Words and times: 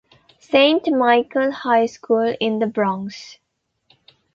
Saint 0.39 0.89
Michael 0.91 1.51
High 1.51 1.85
School 1.85 2.35
in 2.39 2.57
The 2.57 2.65
Bronx. 2.65 3.37